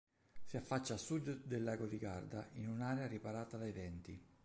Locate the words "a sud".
0.95-1.43